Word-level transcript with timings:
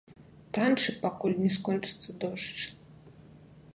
Танчы, 0.57 0.95
пакуль 1.03 1.37
не 1.43 1.51
скончыцца 1.57 2.17
дождж! 2.25 2.61